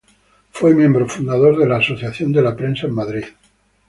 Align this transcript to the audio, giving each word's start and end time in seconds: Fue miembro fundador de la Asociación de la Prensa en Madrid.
Fue 0.51 0.73
miembro 0.73 1.07
fundador 1.07 1.59
de 1.59 1.67
la 1.67 1.75
Asociación 1.77 2.31
de 2.31 2.41
la 2.41 2.55
Prensa 2.55 2.87
en 2.87 2.93
Madrid. 2.95 3.23